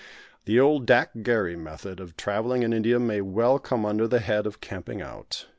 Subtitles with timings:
[0.45, 4.47] The old dak gharry method of travelling in India may well come under the head
[4.47, 5.45] of Camping Out.